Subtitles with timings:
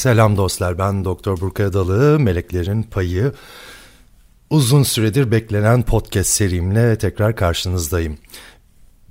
[0.00, 2.18] Selam dostlar ben Doktor Burkay Adalı.
[2.18, 3.32] Meleklerin Payı.
[4.50, 8.18] Uzun süredir beklenen podcast serimle tekrar karşınızdayım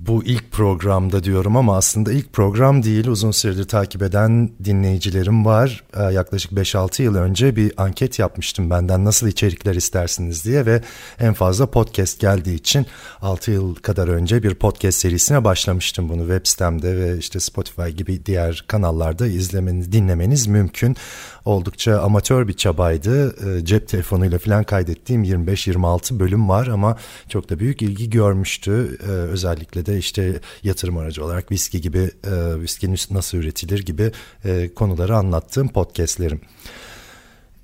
[0.06, 3.06] bu ilk programda diyorum ama aslında ilk program değil.
[3.06, 5.84] Uzun süredir takip eden dinleyicilerim var.
[5.96, 10.82] Ee, yaklaşık 5-6 yıl önce bir anket yapmıştım benden nasıl içerikler istersiniz diye ve
[11.18, 12.86] en fazla podcast geldiği için
[13.20, 18.26] 6 yıl kadar önce bir podcast serisine başlamıştım bunu web sitemde ve işte Spotify gibi
[18.26, 20.96] diğer kanallarda izlemeniz, dinlemeniz mümkün.
[21.44, 23.36] Oldukça amatör bir çabaydı.
[23.46, 26.96] Ee, cep telefonuyla falan kaydettiğim 25-26 bölüm var ama
[27.28, 28.98] çok da büyük ilgi görmüştü.
[29.02, 34.12] Ee, özellikle de işte yatırım aracı olarak viski gibi e, viski nasıl üretilir gibi
[34.44, 36.40] e, konuları anlattığım podcastlerim.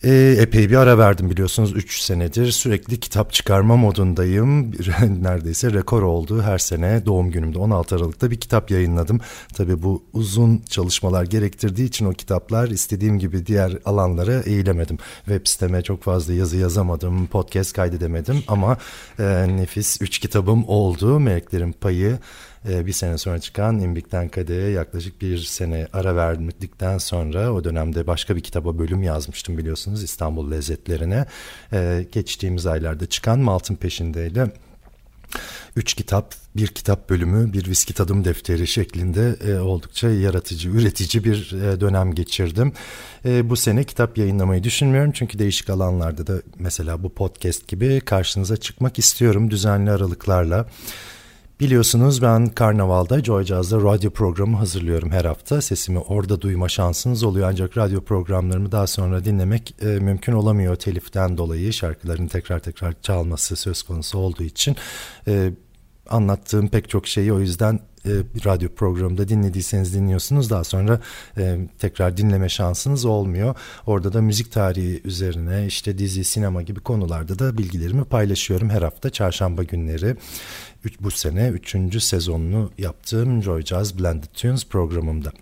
[0.05, 4.70] E, epey bir ara verdim biliyorsunuz 3 senedir sürekli kitap çıkarma modundayım.
[5.23, 9.20] Neredeyse rekor oldu her sene doğum günümde 16 Aralık'ta bir kitap yayınladım.
[9.54, 14.98] Tabii bu uzun çalışmalar gerektirdiği için o kitaplar istediğim gibi diğer alanlara eğilemedim.
[15.24, 18.76] Web siteme çok fazla yazı yazamadım, podcast kaydedemedim ama
[19.18, 19.24] e,
[19.57, 21.20] nefis 3 kitabım oldu.
[21.20, 22.18] Meleklerin Payı,
[22.68, 28.36] bir sene sonra çıkan İmbik'ten Kade'ye yaklaşık bir sene ara verdikten sonra o dönemde başka
[28.36, 31.26] bir kitaba bölüm yazmıştım biliyorsunuz İstanbul lezzetlerine.
[31.73, 34.50] Ee, geçtiğimiz aylarda çıkan Maltın Peşinde'yle
[35.76, 41.52] üç kitap, bir kitap bölümü, bir viski tadım defteri şeklinde e, oldukça yaratıcı, üretici bir
[41.52, 42.73] e, dönem geçirdim.
[43.24, 48.56] E, bu sene kitap yayınlamayı düşünmüyorum çünkü değişik alanlarda da mesela bu podcast gibi karşınıza
[48.56, 50.66] çıkmak istiyorum düzenli aralıklarla.
[51.60, 55.63] Biliyorsunuz ben Karnaval'da Joy Jazz'da radyo programı hazırlıyorum her hafta.
[55.63, 61.38] Sesimi orada duyma şansınız oluyor ancak radyo programlarımı daha sonra dinlemek e, mümkün olamıyor teliften
[61.38, 61.73] dolayı.
[61.73, 64.76] Şarkıların tekrar tekrar çalması söz konusu olduğu için
[65.28, 65.50] e,
[66.10, 68.10] anlattığım pek çok şeyi o yüzden e,
[68.44, 71.00] radyo programında dinlediyseniz dinliyorsunuz daha sonra
[71.38, 73.54] e, tekrar dinleme şansınız olmuyor.
[73.87, 79.10] Orada da müzik tarihi üzerine işte dizi, sinema gibi konularda da bilgilerimi paylaşıyorum her hafta
[79.10, 80.16] çarşamba günleri
[81.00, 82.02] bu sene 3.
[82.02, 85.32] sezonunu yaptığım Joy Jazz Blended Tunes programımda.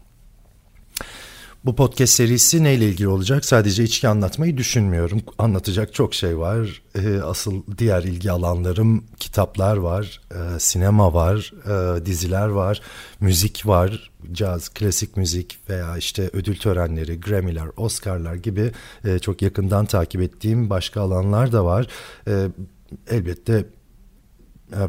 [1.65, 3.45] Bu podcast serisi neyle ilgili olacak?
[3.45, 5.23] Sadece içki anlatmayı düşünmüyorum.
[5.39, 6.83] Anlatacak çok şey var.
[6.99, 12.81] Ee, asıl diğer ilgi alanlarım kitaplar var, e, sinema var, e, diziler var,
[13.21, 18.73] müzik var, caz, klasik müzik veya işte ödül törenleri, Grammy'ler, Oscar'lar gibi
[19.05, 21.87] e, çok yakından takip ettiğim başka alanlar da var.
[23.11, 23.65] Elbette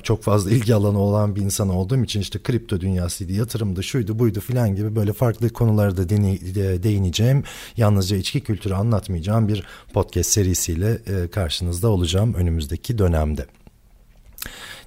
[0.03, 4.39] çok fazla ilgi alanı olan bir insan olduğum için işte kripto dünyasıydı, yatırımdı, şuydu, buydu
[4.39, 6.39] filan gibi böyle farklı konularda dene,
[6.83, 7.43] değineceğim.
[7.77, 9.63] Yalnızca içki kültürü anlatmayacağım bir
[9.93, 13.45] podcast serisiyle e, karşınızda olacağım önümüzdeki dönemde.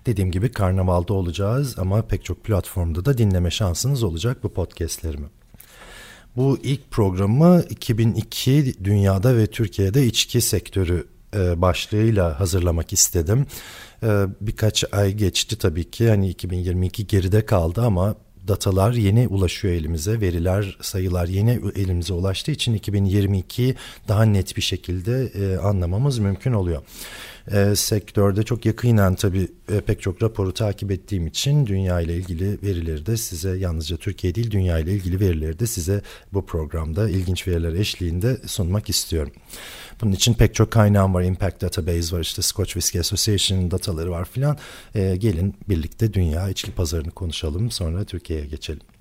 [0.07, 5.27] Dediğim gibi karnavalda olacağız ama pek çok platformda da dinleme şansınız olacak bu podcastlerimi.
[6.37, 13.47] Bu ilk programı 2002 dünyada ve Türkiye'de içki sektörü e, başlığıyla hazırlamak istedim.
[14.03, 14.09] E,
[14.41, 18.15] birkaç ay geçti tabii ki hani 2022 geride kaldı ama
[18.49, 23.75] datalar yeni ulaşıyor elimize, veriler, sayılar yeni elimize ulaştığı için 2022
[24.09, 26.83] daha net bir şekilde e, anlamamız mümkün oluyor.
[27.53, 32.63] E, sektörde çok yakinen tabii e, pek çok raporu takip ettiğim için dünya ile ilgili
[32.63, 37.49] verileri de size yalnızca Türkiye değil dünya ile ilgili verileri de size bu programda ilginç
[37.49, 39.33] veriler eşliğinde sunmak istiyorum.
[40.01, 41.23] Bunun için pek çok kaynağım var.
[41.23, 44.59] Impact Database var işte Scotch Whisky Association dataları var filan.
[44.95, 48.98] E, gelin birlikte dünya içki pazarını konuşalım sonra Türkiye'ye geçelim.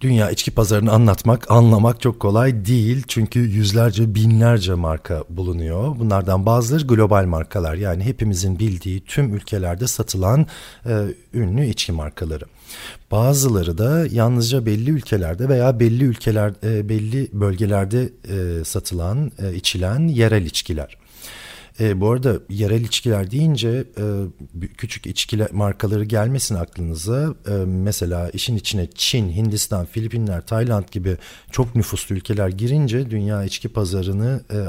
[0.00, 3.04] Dünya içki pazarını anlatmak, anlamak çok kolay değil.
[3.08, 5.98] Çünkü yüzlerce, binlerce marka bulunuyor.
[5.98, 7.74] Bunlardan bazıları global markalar.
[7.74, 10.46] Yani hepimizin bildiği tüm ülkelerde satılan
[10.86, 11.02] e,
[11.34, 12.44] ünlü içki markaları.
[13.10, 20.08] Bazıları da yalnızca belli ülkelerde veya belli ülkeler e, belli bölgelerde e, satılan, e, içilen
[20.08, 20.96] yerel içkiler.
[21.80, 24.04] E, bu arada yerel içkiler deyince e,
[24.76, 27.34] küçük içkiler markaları gelmesin aklınıza.
[27.48, 31.16] E, mesela işin içine Çin, Hindistan, Filipinler, Tayland gibi
[31.50, 34.66] çok nüfuslu ülkeler girince dünya içki pazarını e, e,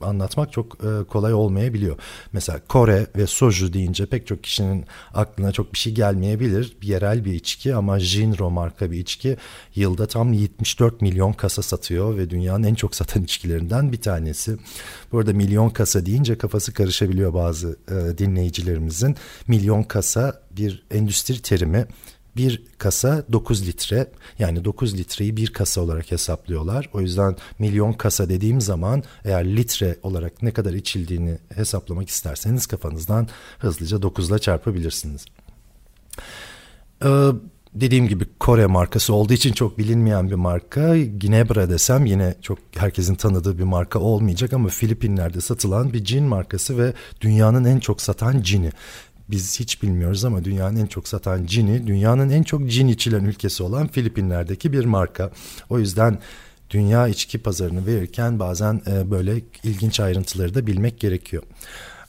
[0.00, 1.96] anlatmak çok e, kolay olmayabiliyor.
[2.32, 6.76] Mesela Kore ve soju deyince pek çok kişinin aklına çok bir şey gelmeyebilir.
[6.82, 9.36] Yerel bir içki ama Jinro marka bir içki
[9.74, 14.56] yılda tam 74 milyon kasa satıyor ve dünyanın en çok satan içkilerinden bir tanesi.
[15.12, 19.16] Bu arada milyon kasa deyince kafası karışabiliyor bazı e, dinleyicilerimizin.
[19.46, 21.86] Milyon kasa bir endüstri terimi.
[22.36, 24.06] Bir kasa 9 litre
[24.38, 26.90] yani 9 litreyi bir kasa olarak hesaplıyorlar.
[26.92, 33.28] O yüzden milyon kasa dediğim zaman eğer litre olarak ne kadar içildiğini hesaplamak isterseniz kafanızdan
[33.58, 35.24] hızlıca 9 ile çarpabilirsiniz.
[37.04, 37.30] Ee,
[37.74, 40.96] dediğim gibi Kore markası olduğu için çok bilinmeyen bir marka.
[40.96, 46.78] Ginebra desem yine çok herkesin tanıdığı bir marka olmayacak ama Filipinler'de satılan bir cin markası
[46.78, 48.70] ve dünyanın en çok satan cini.
[49.28, 53.62] Biz hiç bilmiyoruz ama dünyanın en çok satan cini, dünyanın en çok cin içilen ülkesi
[53.62, 55.30] olan Filipinler'deki bir marka.
[55.70, 56.18] O yüzden
[56.70, 61.42] dünya içki pazarını verirken bazen e, böyle ilginç ayrıntıları da bilmek gerekiyor.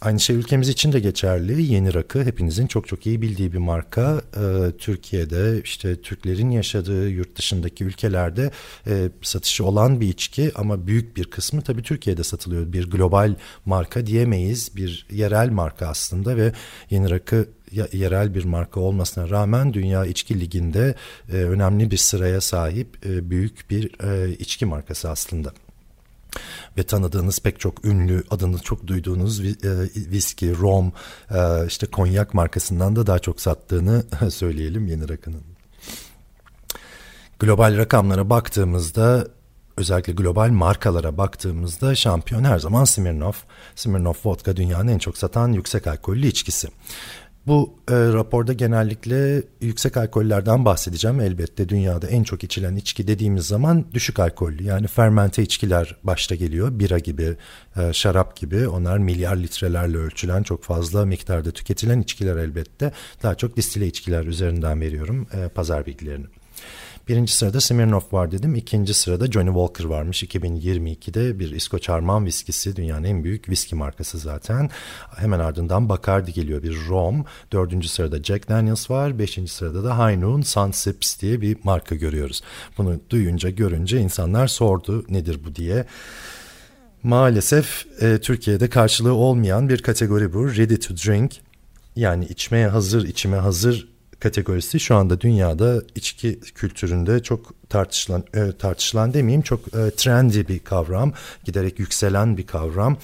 [0.01, 1.63] Aynı şey ülkemiz için de geçerli.
[1.63, 4.21] Yeni Rakı hepinizin çok çok iyi bildiği bir marka.
[4.37, 8.51] Ee, Türkiye'de işte Türklerin yaşadığı yurt dışındaki ülkelerde
[8.87, 12.73] e, satışı olan bir içki ama büyük bir kısmı tabii Türkiye'de satılıyor.
[12.73, 14.75] Bir global marka diyemeyiz.
[14.75, 16.53] Bir yerel marka aslında ve
[16.89, 17.49] Yeni Rakı
[17.93, 20.95] yerel bir marka olmasına rağmen Dünya İçki Ligi'nde
[21.31, 25.53] e, önemli bir sıraya sahip e, büyük bir e, içki markası aslında
[26.77, 29.53] ve tanıdığınız pek çok ünlü adını çok duyduğunuz e,
[29.95, 30.93] viski, rom,
[31.31, 35.41] e, işte konyak markasından da daha çok sattığını söyleyelim yeni rakının.
[37.39, 39.27] Global rakamlara baktığımızda
[39.77, 43.43] özellikle global markalara baktığımızda şampiyon her zaman Smirnoff.
[43.75, 46.67] Smirnoff vodka dünyanın en çok satan yüksek alkollü içkisi.
[47.47, 51.21] Bu e, raporda genellikle yüksek alkollerden bahsedeceğim.
[51.21, 56.79] Elbette dünyada en çok içilen içki dediğimiz zaman düşük alkollü yani fermente içkiler başta geliyor.
[56.79, 57.37] Bira gibi,
[57.77, 62.91] e, şarap gibi onlar milyar litrelerle ölçülen çok fazla miktarda tüketilen içkiler elbette.
[63.23, 66.25] Daha çok distile içkiler üzerinden veriyorum e, pazar bilgilerini.
[67.07, 68.55] Birinci sırada Smirnoff var dedim.
[68.55, 70.23] İkinci sırada Johnny Walker varmış.
[70.23, 72.75] 2022'de bir İskoç Arman viskisi.
[72.75, 74.69] Dünyanın en büyük viski markası zaten.
[75.15, 77.25] Hemen ardından Bacardi geliyor bir rom.
[77.51, 79.19] Dördüncü sırada Jack Daniels var.
[79.19, 82.41] Beşinci sırada da High Noon Sun Sips diye bir marka görüyoruz.
[82.77, 85.85] Bunu duyunca görünce insanlar sordu nedir bu diye.
[87.03, 90.55] Maalesef e, Türkiye'de karşılığı olmayan bir kategori bu.
[90.55, 91.31] Ready to drink
[91.95, 99.13] yani içmeye hazır, içime hazır kategorisi şu anda dünyada içki kültüründe çok tartışılan e, tartışılan
[99.13, 101.13] demeyeyim çok e, trendy bir kavram
[101.43, 102.97] giderek yükselen bir kavram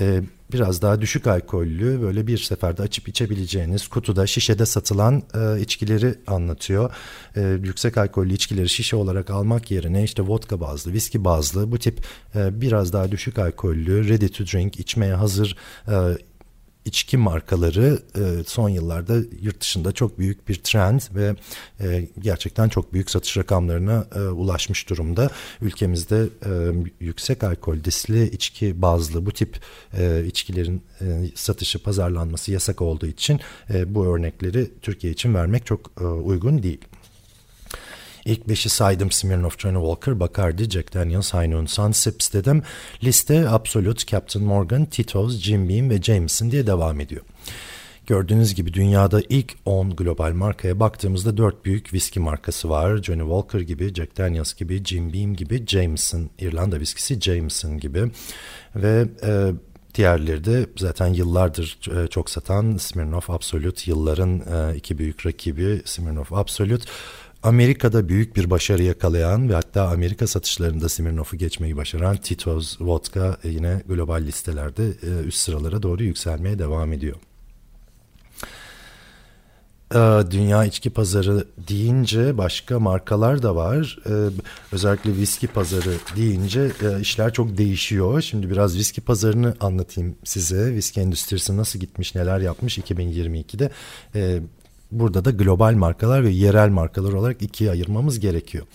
[0.00, 0.20] e,
[0.52, 6.92] biraz daha düşük alkollü böyle bir seferde açıp içebileceğiniz kutuda şişede satılan e, içkileri anlatıyor.
[7.36, 12.00] E, yüksek alkollü içkileri şişe olarak almak yerine işte vodka bazlı, viski bazlı bu tip
[12.34, 15.56] e, biraz daha düşük alkollü, ready to drink, içmeye hazır
[15.88, 15.94] e,
[16.84, 21.34] içki markaları e, son yıllarda yurt dışında çok büyük bir trend ve
[21.80, 25.30] e, gerçekten çok büyük satış rakamlarına e, ulaşmış durumda.
[25.60, 26.28] Ülkemizde
[27.00, 29.60] yüksek alkol, disli içki bazlı bu tip
[30.26, 30.82] içkilerin
[31.34, 33.40] satışı, pazarlanması yasak olduğu için
[33.86, 36.80] bu örnekleri Türkiye için vermek çok uygun değil.
[38.24, 42.62] İlk beşi saydım Smirnoff, Johnny Walker, Bacardi, Jack Daniels, Heineken, Sun Sips dedim.
[43.04, 47.22] Liste Absolut, Captain Morgan, Tito's, Jim Beam ve Jameson diye devam ediyor.
[48.06, 52.96] Gördüğünüz gibi dünyada ilk 10 global markaya baktığımızda 4 büyük viski markası var.
[52.96, 58.10] Johnny Walker gibi, Jack Daniels gibi, Jim Beam gibi, Jameson, İrlanda viskisi Jameson gibi
[58.76, 59.52] ve e,
[59.94, 66.32] Diğerleri de zaten yıllardır e, çok satan Smirnoff Absolut, yılların e, iki büyük rakibi Smirnoff
[66.32, 66.84] Absolut.
[67.42, 73.48] Amerika'da büyük bir başarı yakalayan ve hatta Amerika satışlarında Smirnoff'u geçmeyi başaran Tito's Vodka e,
[73.48, 77.16] yine global listelerde e, üst sıralara doğru yükselmeye devam ediyor.
[79.94, 83.98] E, dünya içki pazarı deyince başka markalar da var.
[84.72, 86.70] Özellikle viski pazarı deyince
[87.00, 88.20] işler çok değişiyor.
[88.20, 90.74] Şimdi biraz viski pazarını anlatayım size.
[90.74, 93.70] Viski endüstrisi nasıl gitmiş, neler yapmış 2022'de.
[94.92, 98.66] Burada da global markalar ve yerel markalar olarak ikiye ayırmamız gerekiyor.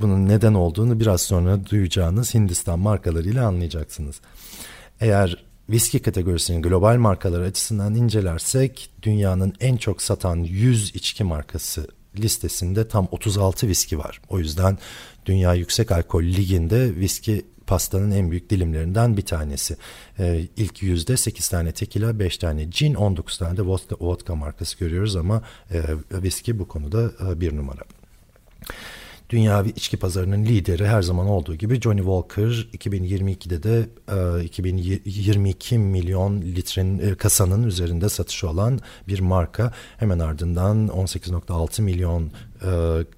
[0.00, 4.20] Bunun neden olduğunu biraz sonra duyacağınız Hindistan markalarıyla anlayacaksınız.
[5.00, 11.86] Eğer viski kategorisinin global markalar açısından incelersek dünyanın en çok satan 100 içki markası
[12.18, 14.20] listesinde tam 36 viski var.
[14.28, 14.78] O yüzden
[15.26, 19.76] Dünya Yüksek Alkol Ligi'nde viski pastanın en büyük dilimlerinden bir tanesi.
[20.18, 24.78] E, ilk yüzde 8 tane tekila, 5 tane cin, 19 tane de vodka, vodka markası
[24.78, 27.82] görüyoruz ama e, viski bu konuda e, bir numara.
[29.30, 33.88] Dünya içki pazarının lideri her zaman olduğu gibi Johnny Walker 2022'de de
[34.40, 39.72] e, 2022 milyon litrenin e, kasanın üzerinde satışı olan bir marka.
[39.96, 42.30] Hemen ardından 18.6 milyon
[42.62, 42.70] e,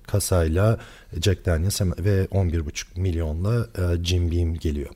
[0.07, 0.79] kasayla
[1.21, 4.91] Jack Daniels ve 11.5 milyonla e, Jim Beam geliyor.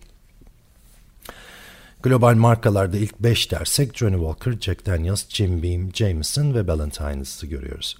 [2.02, 7.97] Global markalarda ilk 5 dersek Johnny Walker, Jack Daniels, Jim Beam, Jameson ve Ballantines görüyoruz.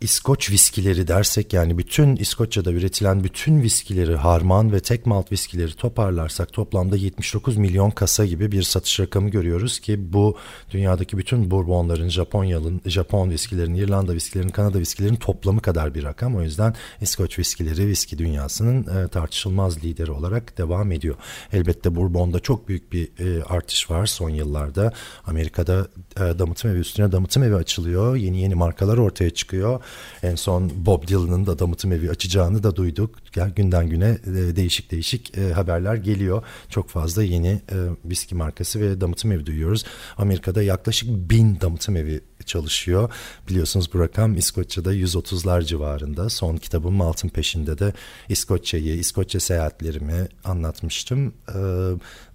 [0.00, 6.52] İskoç viskileri dersek yani bütün İskoçya'da üretilen bütün viskileri harman ve tek malt viskileri toparlarsak
[6.52, 10.36] toplamda 79 milyon kasa gibi bir satış rakamı görüyoruz ki bu
[10.70, 16.36] dünyadaki bütün bourbonların, Japonya'nın, Japon viskilerin, İrlanda viskilerin, Kanada viskilerin toplamı kadar bir rakam.
[16.36, 21.14] O yüzden İskoç viskileri viski dünyasının e, tartışılmaz lideri olarak devam ediyor.
[21.52, 24.92] Elbette bourbonda çok büyük bir e, artış var son yıllarda.
[25.26, 28.16] Amerika'da e, damıtım evi üstüne damıtım evi açılıyor.
[28.16, 29.80] Yeni yeni markalar ortaya çıkıyor.
[30.22, 33.14] En son Bob Dylan'ın da damıtım evi açacağını da duyduk.
[33.36, 36.42] Yani günden güne e, değişik değişik e, haberler geliyor.
[36.68, 39.84] Çok fazla yeni e, viski markası ve damıtım evi duyuyoruz.
[40.16, 43.12] Amerika'da yaklaşık bin damıtım evi çalışıyor.
[43.48, 46.28] Biliyorsunuz bu rakam İskoçya'da 130'lar civarında.
[46.28, 47.92] Son kitabım Altın Peşinde de
[48.28, 51.34] İskoçya'yı, İskoçya seyahatlerimi anlatmıştım.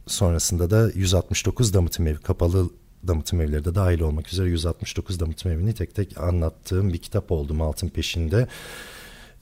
[0.08, 2.70] sonrasında da 169 damıtım evi kapalı
[3.08, 7.64] damıtım evleri de dahil olmak üzere 169 damıtım evini tek tek anlattığım bir kitap oldu
[7.64, 8.48] Altın Peşinde.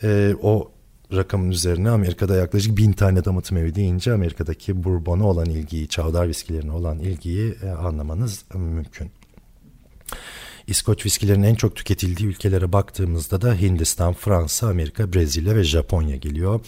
[0.03, 0.71] E, o
[1.13, 6.71] rakamın üzerine Amerika'da yaklaşık bin tane damıtım evi deyince Amerika'daki bourbon'a olan ilgiyi, çavdar viskilerine
[6.71, 9.11] olan ilgiyi e, anlamanız mümkün.
[10.71, 16.59] İskoç viskilerin en çok tüketildiği ülkelere baktığımızda da Hindistan, Fransa, Amerika, Brezilya ve Japonya geliyor.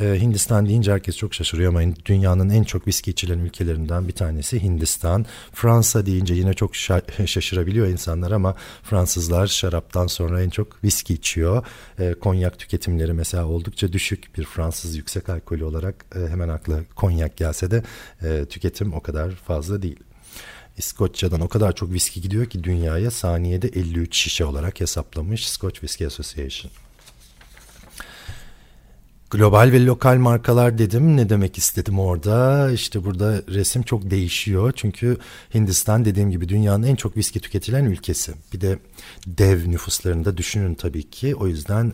[0.00, 4.62] Ee, Hindistan deyince herkes çok şaşırıyor ama dünyanın en çok viski içilen ülkelerinden bir tanesi
[4.62, 5.26] Hindistan.
[5.52, 6.76] Fransa deyince yine çok
[7.26, 11.66] şaşırabiliyor insanlar ama Fransızlar şaraptan sonra en çok viski içiyor.
[11.98, 17.36] Ee, konyak tüketimleri mesela oldukça düşük bir Fransız yüksek alkolü olarak e, hemen akla konyak
[17.36, 17.82] gelse de
[18.22, 20.00] e, tüketim o kadar fazla değil.
[20.76, 26.06] İskoçya'dan o kadar çok viski gidiyor ki dünyaya saniyede 53 şişe olarak hesaplamış Scotch Whisky
[26.06, 26.72] Association.
[29.30, 31.16] Global ve lokal markalar dedim.
[31.16, 32.70] Ne demek istedim orada?
[32.70, 34.72] İşte burada resim çok değişiyor.
[34.76, 35.16] Çünkü
[35.54, 38.32] Hindistan dediğim gibi dünyanın en çok viski tüketilen ülkesi.
[38.52, 38.78] Bir de
[39.26, 41.34] dev nüfuslarında düşünün tabii ki.
[41.34, 41.92] O yüzden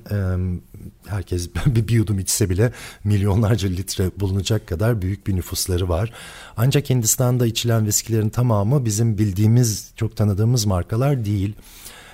[1.07, 2.73] herkes bir, bir yudum içse bile
[3.05, 6.13] milyonlarca litre bulunacak kadar büyük bir nüfusları var.
[6.57, 11.55] Ancak Hindistan'da içilen viskilerin tamamı bizim bildiğimiz, çok tanıdığımız markalar değil.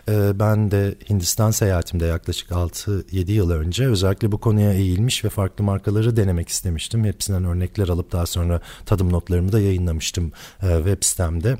[0.08, 5.64] Ee, ben de Hindistan seyahatimde yaklaşık 6-7 yıl önce özellikle bu konuya eğilmiş ve farklı
[5.64, 7.04] markaları denemek istemiştim.
[7.04, 11.56] Hepsinden örnekler alıp daha sonra tadım notlarımı da yayınlamıştım e, web sitemde.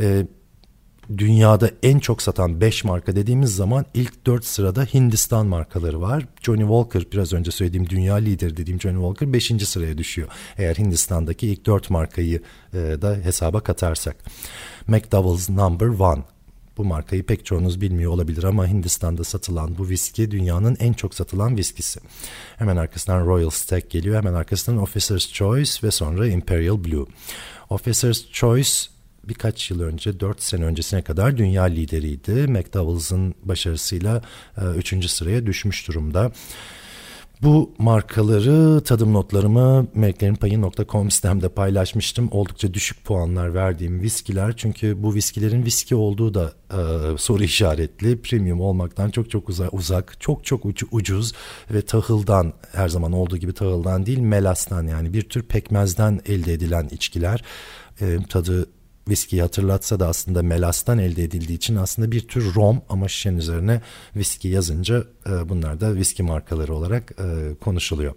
[0.00, 0.26] E,
[1.18, 6.26] dünyada en çok satan 5 marka dediğimiz zaman ilk 4 sırada Hindistan markaları var.
[6.42, 9.68] Johnny Walker biraz önce söylediğim dünya lideri dediğim Johnny Walker 5.
[9.68, 10.28] sıraya düşüyor.
[10.58, 14.16] Eğer Hindistan'daki ilk 4 markayı e, da hesaba katarsak.
[14.86, 16.22] McDowell's Number One
[16.76, 21.56] bu markayı pek çoğunuz bilmiyor olabilir ama Hindistan'da satılan bu viski dünyanın en çok satılan
[21.56, 22.00] viskisi.
[22.56, 24.16] Hemen arkasından Royal Stag geliyor.
[24.16, 27.06] Hemen arkasından Officer's Choice ve sonra Imperial Blue.
[27.70, 28.70] Officer's Choice
[29.24, 32.32] birkaç yıl önce, 4 sene öncesine kadar dünya lideriydi.
[32.32, 34.22] McDowells'ın başarısıyla
[34.76, 34.92] 3.
[34.92, 36.32] E, sıraya düşmüş durumda.
[37.42, 42.28] Bu markaları tadım notlarımı meleklerinpayı.com sitemde paylaşmıştım.
[42.30, 44.56] Oldukça düşük puanlar verdiğim viskiler.
[44.56, 46.78] Çünkü bu viskilerin viski olduğu da e,
[47.18, 48.22] soru işaretli.
[48.22, 51.32] Premium olmaktan çok çok uza, uzak, çok çok ucu, ucuz
[51.70, 56.88] ve tahıldan her zaman olduğu gibi tahıldan değil melastan yani bir tür pekmezden elde edilen
[56.90, 57.44] içkiler.
[58.00, 58.66] E, tadı
[59.08, 63.80] viskiyi hatırlatsa da aslında melastan elde edildiği için aslında bir tür rom ama şişenin üzerine
[64.16, 68.14] viski yazınca e, bunlar da viski markaları olarak e, konuşuluyor.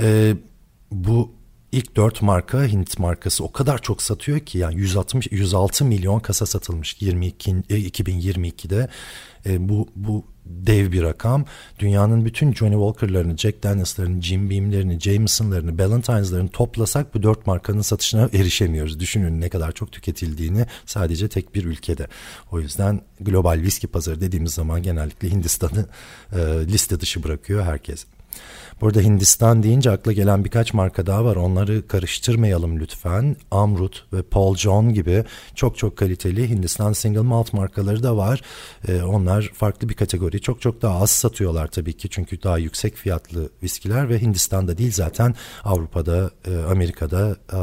[0.00, 0.34] E,
[0.90, 1.39] bu
[1.72, 6.46] ilk dört marka Hint markası o kadar çok satıyor ki yani 160 106 milyon kasa
[6.46, 8.88] satılmış 22 2022'de
[9.46, 11.44] e, bu bu dev bir rakam.
[11.78, 18.28] Dünyanın bütün Johnny Walker'larını, Jack Daniels'larını, Jim Beam'lerini, Jameson'larını, Ballantines''larını toplasak bu dört markanın satışına
[18.32, 19.00] erişemiyoruz.
[19.00, 22.06] Düşünün ne kadar çok tüketildiğini sadece tek bir ülkede.
[22.52, 25.86] O yüzden global viski pazarı dediğimiz zaman genellikle Hindistan'ı
[26.32, 28.06] e, liste dışı bırakıyor herkes.
[28.80, 31.36] Burada Hindistan deyince akla gelen birkaç marka daha var.
[31.36, 33.36] Onları karıştırmayalım lütfen.
[33.50, 38.42] Amrut ve Paul John gibi çok çok kaliteli Hindistan single malt markaları da var.
[38.88, 40.40] Ee, onlar farklı bir kategori.
[40.40, 42.08] Çok çok daha az satıyorlar tabii ki.
[42.10, 45.34] Çünkü daha yüksek fiyatlı viskiler ve Hindistan'da değil zaten
[45.64, 47.58] Avrupa'da, e, Amerika'da e,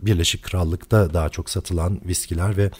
[0.00, 2.70] Birleşik Krallık'ta daha çok satılan viskiler ve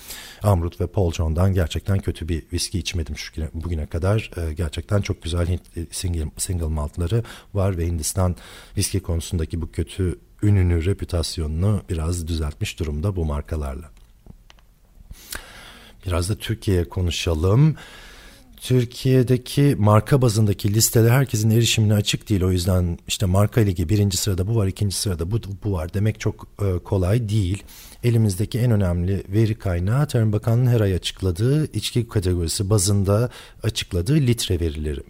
[0.42, 4.30] Amrut ve Paul John'dan gerçekten kötü bir viski içmedim şu güne, bugüne kadar.
[4.36, 8.36] E, gerçekten çok güzel Hint, e, single, single maltları var ve Hindistan
[8.76, 13.90] viski konusundaki bu kötü ününü, reputasyonunu biraz düzeltmiş durumda bu markalarla.
[16.06, 17.76] Biraz da Türkiye'ye konuşalım.
[18.56, 22.42] Türkiye'deki marka bazındaki listeler herkesin erişimine açık değil.
[22.42, 26.20] O yüzden işte marka ligi birinci sırada bu var, ikinci sırada bu, bu var demek
[26.20, 27.62] çok e, kolay değil.
[28.04, 33.30] Elimizdeki en önemli veri kaynağı Tarım Bakanlığı'nın her ay açıkladığı içki kategorisi bazında
[33.62, 35.00] açıkladığı litre verileri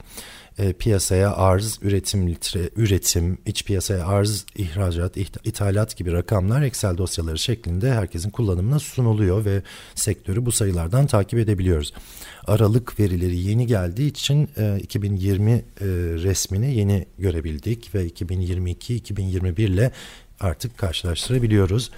[0.59, 7.39] e, piyasaya arz, üretim litre, üretim, iç piyasaya arz, ihracat, ithalat gibi rakamlar Excel dosyaları
[7.39, 9.63] şeklinde herkesin kullanımına sunuluyor ve
[9.95, 11.93] sektörü bu sayılardan takip edebiliyoruz.
[12.47, 15.63] Aralık verileri yeni geldiği için e, 2020 e,
[16.23, 19.93] resmini yeni görebildik ve 2022-2021 ile
[20.41, 21.91] artık karşılaştırabiliyoruz.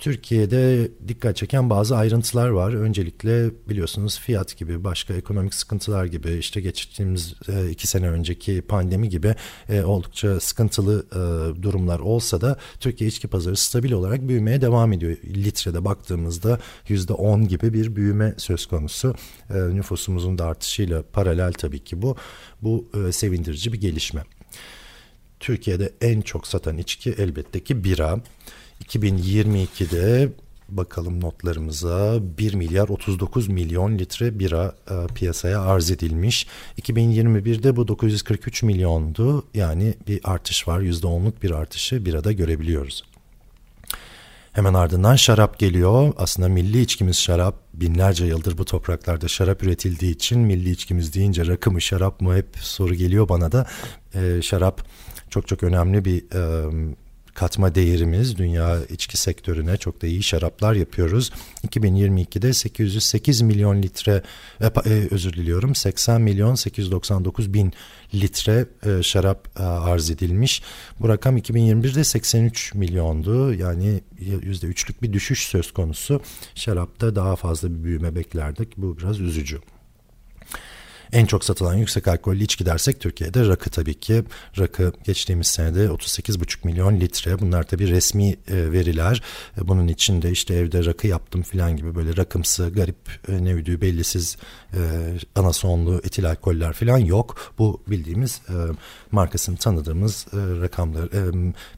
[0.00, 2.72] Türkiye'de dikkat çeken bazı ayrıntılar var.
[2.72, 9.08] Öncelikle biliyorsunuz fiyat gibi, başka ekonomik sıkıntılar gibi, işte geçtiğimiz e, iki sene önceki pandemi
[9.08, 9.34] gibi
[9.68, 15.16] e, oldukça sıkıntılı e, durumlar olsa da Türkiye içki pazarı stabil olarak büyümeye devam ediyor.
[15.24, 19.14] Litrede baktığımızda yüzde on gibi bir büyüme söz konusu.
[19.50, 22.16] Nüfusumuzun da artışıyla paralel tabii ki bu.
[22.62, 24.24] Bu sevindirici bir gelişme.
[25.40, 28.20] Türkiye'de en çok satan içki elbette ki bira.
[28.90, 30.32] 2022'de
[30.68, 36.46] bakalım notlarımıza 1 milyar 39 milyon litre bira e, piyasaya arz edilmiş.
[36.82, 39.44] 2021'de bu 943 milyondu.
[39.54, 40.80] Yani bir artış var.
[40.80, 43.04] %10'luk bir artışı birada görebiliyoruz.
[44.52, 46.12] Hemen ardından şarap geliyor.
[46.16, 47.54] Aslında milli içkimiz şarap.
[47.74, 52.48] Binlerce yıldır bu topraklarda şarap üretildiği için milli içkimiz deyince rakı mı şarap mı hep
[52.60, 53.66] soru geliyor bana da.
[54.14, 54.86] Ee, şarap
[55.30, 56.70] çok çok önemli bir e,
[57.34, 61.30] katma değerimiz dünya içki sektörüne çok da iyi şaraplar yapıyoruz.
[61.68, 64.22] 2022'de 808 milyon litre
[64.60, 67.72] e, e, özür diliyorum 80 milyon 899 bin
[68.14, 70.62] litre e, şarap e, arz edilmiş.
[71.00, 73.54] Bu rakam 2021'de 83 milyondu.
[73.54, 76.20] Yani %3'lük bir düşüş söz konusu.
[76.54, 78.76] Şarapta daha fazla bir büyüme beklerdik.
[78.76, 79.60] Bu biraz üzücü.
[81.12, 84.24] En çok satılan yüksek alkollü içki dersek Türkiye'de rakı tabii ki.
[84.58, 87.38] Rakı geçtiğimiz senede 38,5 milyon litre.
[87.38, 89.22] Bunlar tabii resmi e, veriler.
[89.58, 92.96] E, bunun içinde işte evde rakı yaptım falan gibi böyle rakımsı, garip,
[93.28, 94.36] e, ne üdüğü bellisiz
[95.34, 97.54] anasonlu etil alkoller falan yok.
[97.58, 98.42] Bu bildiğimiz
[99.12, 101.08] markasını tanıdığımız rakamlar,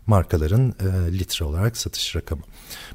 [0.06, 0.74] markaların
[1.10, 2.42] litre olarak satış rakamı.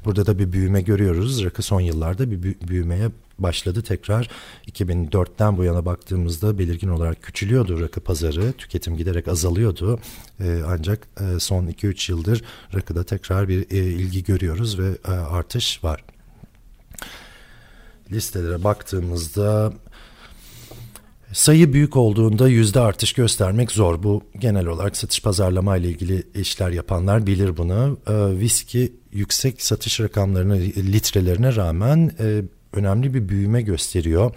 [0.04, 1.44] Burada da bir büyüme görüyoruz.
[1.44, 4.30] Rakı son yıllarda bir büyümeye başladı tekrar.
[4.66, 8.52] 2004'ten bu yana baktığımızda belirgin olarak küçülüyordu rakı pazarı.
[8.52, 10.00] Tüketim giderek azalıyordu.
[10.40, 15.84] E, ancak e, son 2-3 yıldır rakıda tekrar bir e, ilgi görüyoruz ve e, artış
[15.84, 16.04] var.
[18.12, 19.72] Listelere baktığımızda
[21.32, 24.02] Sayı büyük olduğunda yüzde artış göstermek zor.
[24.02, 27.98] Bu genel olarak satış pazarlama ile ilgili işler yapanlar bilir bunu.
[28.06, 32.12] E, viski yüksek satış rakamlarına, litrelerine rağmen
[32.72, 34.34] önemli bir büyüme gösteriyor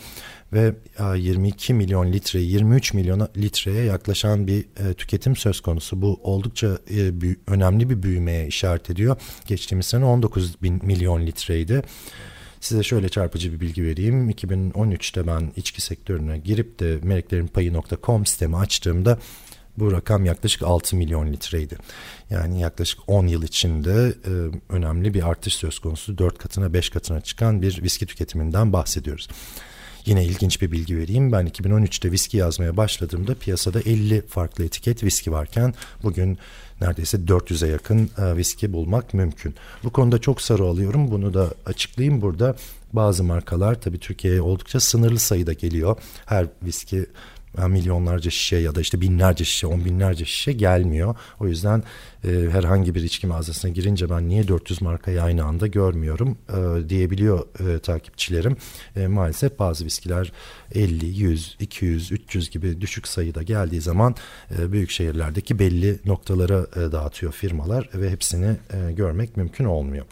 [0.53, 0.75] ve
[1.15, 6.01] 22 milyon litre 23 milyon litreye yaklaşan bir e, tüketim söz konusu.
[6.01, 7.11] Bu oldukça e,
[7.47, 9.15] önemli bir büyümeye işaret ediyor.
[9.47, 11.81] Geçtiğimiz sene 19 bin milyon litreydi.
[12.59, 14.29] Size şöyle çarpıcı bir bilgi vereyim.
[14.29, 19.19] 2013'te ben içki sektörüne girip de meleklerinpayı.com sitemi açtığımda
[19.81, 21.77] bu rakam yaklaşık 6 milyon litreydi.
[22.29, 24.31] Yani yaklaşık 10 yıl içinde e,
[24.73, 26.17] önemli bir artış söz konusu.
[26.17, 29.29] 4 katına 5 katına çıkan bir viski tüketiminden bahsediyoruz.
[30.05, 31.31] Yine ilginç bir bilgi vereyim.
[31.31, 36.37] Ben 2013'te viski yazmaya başladığımda piyasada 50 farklı etiket viski varken bugün
[36.81, 39.55] neredeyse 400'e yakın e, viski bulmak mümkün.
[39.83, 41.11] Bu konuda çok sarı alıyorum.
[41.11, 42.55] Bunu da açıklayayım burada.
[42.93, 45.97] Bazı markalar tabii Türkiye'ye oldukça sınırlı sayıda geliyor.
[46.25, 47.05] Her viski
[47.57, 51.15] milyonlarca şişe ya da işte binlerce şişe, on binlerce şişe gelmiyor.
[51.39, 51.83] O yüzden
[52.23, 57.45] e, herhangi bir içki mağazasına girince ben niye 400 markayı aynı anda görmüyorum e, diyebiliyor
[57.59, 58.57] e, takipçilerim.
[58.95, 60.31] E, maalesef bazı viskiler
[60.75, 64.15] 50, 100, 200, 300 gibi düşük sayıda geldiği zaman
[64.59, 70.05] e, büyük şehirlerdeki belli noktalara e, dağıtıyor firmalar ve hepsini e, görmek mümkün olmuyor.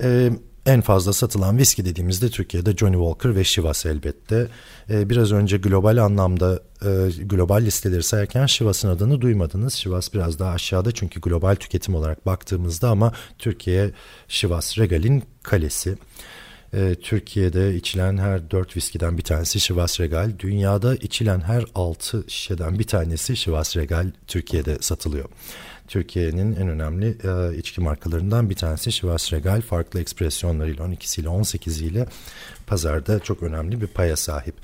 [0.00, 0.32] Evet
[0.66, 4.48] en fazla satılan viski dediğimizde Türkiye'de Johnny Walker ve Chivas elbette.
[4.90, 6.88] Ee, biraz önce global anlamda e,
[7.24, 9.74] global listeleri sayarken Chivas'ın adını duymadınız.
[9.74, 13.90] Chivas biraz daha aşağıda çünkü global tüketim olarak baktığımızda ama Türkiye
[14.28, 15.96] Chivas Regal'in kalesi.
[16.74, 20.32] Ee, Türkiye'de içilen her dört viskiden bir tanesi Chivas Regal.
[20.38, 25.28] Dünyada içilen her altı şişeden bir tanesi Chivas Regal Türkiye'de satılıyor.
[25.88, 29.60] Türkiye'nin en önemli e, içki markalarından bir tanesi Chivas Regal.
[29.60, 32.06] Farklı ekspresyonlarıyla 12'siyle 18'iyle
[32.66, 34.54] pazarda çok önemli bir paya sahip.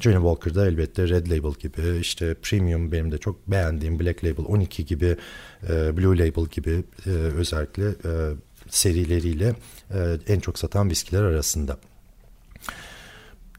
[0.00, 4.84] Johnny Walker'da elbette Red Label gibi işte Premium benim de çok beğendiğim Black Label 12
[4.84, 5.16] gibi
[5.68, 8.12] e, Blue Label gibi e, özellikle e,
[8.68, 9.54] serileriyle
[9.90, 11.78] e, en çok satan viskiler arasında.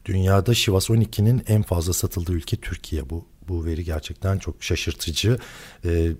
[0.04, 3.10] Dünyada Şivas 12'nin en fazla satıldığı ülke Türkiye.
[3.10, 5.38] Bu bu veri gerçekten çok şaşırtıcı.
[5.84, 6.12] E,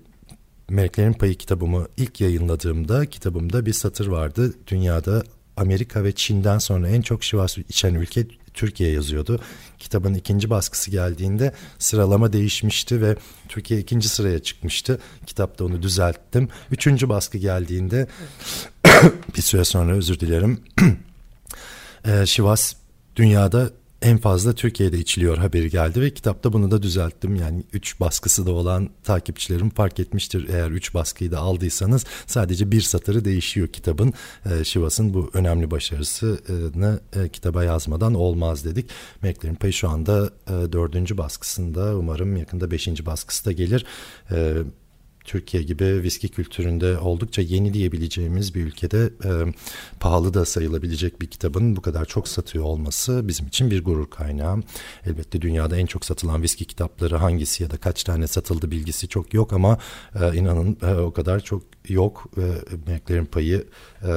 [0.69, 4.53] Meleklerin Payı kitabımı ilk yayınladığımda kitabımda bir satır vardı.
[4.67, 5.23] Dünyada
[5.57, 9.39] Amerika ve Çin'den sonra en çok Şivas içen ülke Türkiye yazıyordu.
[9.79, 13.15] Kitabın ikinci baskısı geldiğinde sıralama değişmişti ve
[13.49, 14.99] Türkiye ikinci sıraya çıkmıştı.
[15.25, 16.49] Kitapta onu düzelttim.
[16.71, 18.07] Üçüncü baskı geldiğinde
[19.35, 20.59] bir süre sonra özür dilerim.
[22.05, 22.73] Ee, Şivas
[23.15, 23.69] dünyada
[24.01, 27.35] en fazla Türkiye'de içiliyor haberi geldi ve kitapta bunu da düzelttim.
[27.35, 30.49] Yani 3 baskısı da olan takipçilerim fark etmiştir.
[30.49, 34.13] Eğer 3 baskıyı da aldıysanız sadece bir satırı değişiyor kitabın.
[34.45, 38.89] E, Şivas'ın bu önemli başarısını e, kitaba yazmadan olmaz dedik.
[39.21, 43.85] Meleklerin Payı şu anda e, dördüncü baskısında umarım yakında beşinci baskısı da gelir.
[44.31, 44.53] E,
[45.27, 49.53] Türkiye gibi viski kültüründe oldukça yeni diyebileceğimiz bir ülkede e,
[49.99, 54.63] pahalı da sayılabilecek bir kitabın bu kadar çok satıyor olması bizim için bir gurur kaynağı.
[55.05, 59.33] Elbette dünyada en çok satılan viski kitapları hangisi ya da kaç tane satıldı bilgisi çok
[59.33, 59.77] yok ama
[60.21, 62.29] e, inanın e, o kadar çok yok.
[62.37, 63.65] E, Meleklerin payı
[64.03, 64.11] e,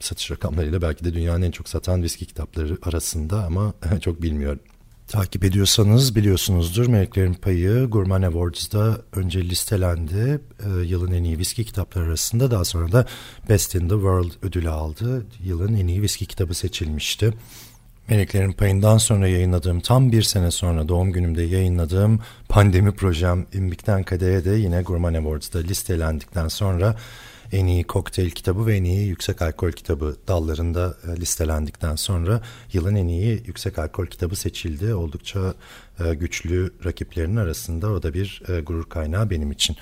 [0.00, 4.60] satış rakamlarıyla belki de dünyanın en çok satan viski kitapları arasında ama çok bilmiyorum.
[5.08, 10.40] Takip ediyorsanız biliyorsunuzdur Meleklerin Payı Gurman Awards'da önce listelendi.
[10.66, 13.06] E, yılın en iyi viski kitapları arasında daha sonra da
[13.48, 15.26] Best in the World ödülü aldı.
[15.44, 17.34] Yılın en iyi viski kitabı seçilmişti.
[18.08, 24.44] Meleklerin Payı'ndan sonra yayınladığım tam bir sene sonra doğum günümde yayınladığım pandemi projem İmbik'ten Kade'ye
[24.44, 26.96] de yine Gurman Awards'da listelendikten sonra
[27.52, 32.94] en iyi kokteyl kitabı ve en iyi yüksek alkol kitabı dallarında e, listelendikten sonra yılın
[32.94, 34.94] en iyi yüksek alkol kitabı seçildi.
[34.94, 35.54] Oldukça
[36.04, 39.76] e, güçlü rakiplerin arasında o da bir e, gurur kaynağı benim için.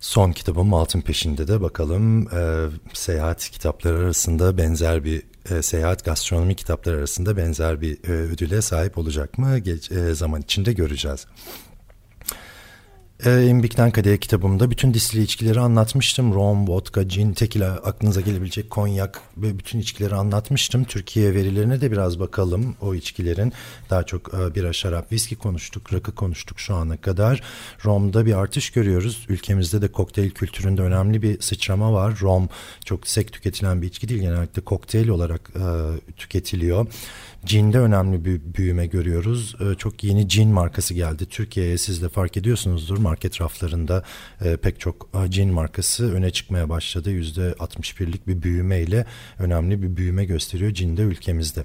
[0.00, 2.28] Son kitabım Altın Peşinde de bakalım
[2.92, 5.22] seyahat kitapları arasında benzer bir
[5.62, 9.58] seyahat gastronomi kitapları arasında benzer bir ödüle sahip olacak mı?
[9.58, 11.26] Geç, zaman içinde göreceğiz.
[13.20, 16.34] E, İmbik'ten Kadeh kitabımda bütün distili içkileri anlatmıştım.
[16.34, 20.84] Rom, vodka, gin, tekila, aklınıza gelebilecek konyak ve bütün içkileri anlatmıştım.
[20.84, 23.52] Türkiye verilerine de biraz bakalım o içkilerin.
[23.90, 27.42] Daha çok e, bira, şarap, viski konuştuk, rakı konuştuk şu ana kadar.
[27.84, 29.26] Rom'da bir artış görüyoruz.
[29.28, 32.18] Ülkemizde de kokteyl kültüründe önemli bir sıçrama var.
[32.22, 32.48] Rom
[32.84, 34.20] çok sek tüketilen bir içki değil.
[34.20, 35.64] Genellikle kokteyl olarak e,
[36.16, 36.86] tüketiliyor.
[37.46, 39.56] Cin'de önemli bir büyüme görüyoruz.
[39.60, 42.98] Ee, çok yeni cin markası geldi Türkiye'ye siz de fark ediyorsunuzdur.
[42.98, 44.02] Market raflarında
[44.44, 47.10] e, pek çok cin markası öne çıkmaya başladı.
[47.10, 49.06] %61'lik bir büyümeyle
[49.38, 51.64] önemli bir büyüme gösteriyor Cin'de ülkemizde.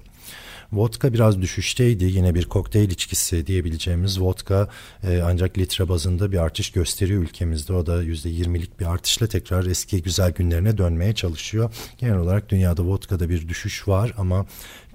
[0.73, 2.05] Vodka biraz düşüşteydi.
[2.05, 4.69] Yine bir kokteyl içkisi diyebileceğimiz vodka
[5.03, 7.73] e, ancak litre bazında bir artış gösteriyor ülkemizde.
[7.73, 11.73] O da %20'lik bir artışla tekrar eski güzel günlerine dönmeye çalışıyor.
[11.97, 14.45] Genel olarak dünyada vodkada bir düşüş var ama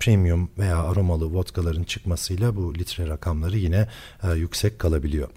[0.01, 3.89] premium veya aromalı vodkaların çıkmasıyla bu litre rakamları yine
[4.23, 5.29] e, yüksek kalabiliyor.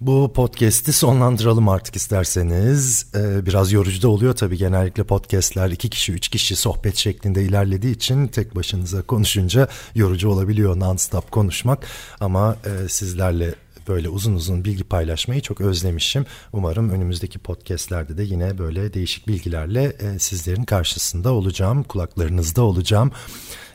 [0.00, 3.06] Bu podcast'i sonlandıralım artık isterseniz.
[3.14, 7.94] Ee, biraz yorucu da oluyor tabii genellikle podcast'ler iki kişi üç kişi sohbet şeklinde ilerlediği
[7.94, 11.86] için tek başınıza konuşunca yorucu olabiliyor non-stop konuşmak.
[12.20, 13.54] Ama e, sizlerle
[13.88, 16.26] böyle uzun uzun bilgi paylaşmayı çok özlemişim.
[16.52, 23.12] Umarım önümüzdeki podcastlerde de yine böyle değişik bilgilerle e, sizlerin karşısında olacağım, kulaklarınızda olacağım.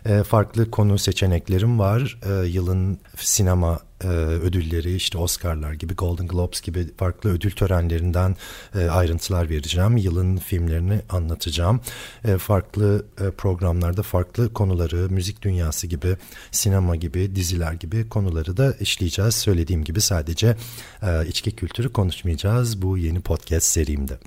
[0.06, 2.20] E, farklı konu seçeneklerim var.
[2.30, 8.36] E, yılın sinema e, ödülleri işte Oscar'lar gibi Golden Globes gibi farklı ödül törenlerinden
[8.76, 9.98] e, ayrıntılar vereceğim.
[9.98, 11.82] Yılın filmlerini anlatacağım.
[12.26, 16.18] E, farklı e, programlarda farklı konuları müzik dünyası gibi
[16.52, 19.36] sinema gibi diziler gibi konuları da işleyeceğiz.
[19.36, 20.56] Söylediğim gibi sadece
[21.28, 24.18] içki kültürü konuşmayacağız bu yeni podcast serimde.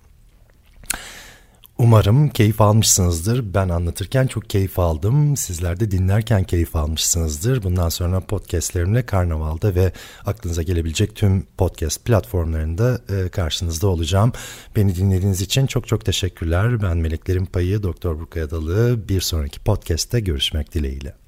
[1.79, 3.55] Umarım keyif almışsınızdır.
[3.55, 5.37] Ben anlatırken çok keyif aldım.
[5.37, 7.63] Sizler de dinlerken keyif almışsınızdır.
[7.63, 9.93] Bundan sonra podcastlerimle Karnaval'da ve
[10.27, 14.33] aklınıza gelebilecek tüm podcast platformlarında e, karşınızda olacağım.
[14.77, 16.83] Beni dinlediğiniz için çok çok teşekkürler.
[16.83, 19.09] Ben Meleklerin Payı Doktor Burkaya Dalı.
[19.09, 21.24] Bir sonraki podcast'te görüşmek dileğiyle.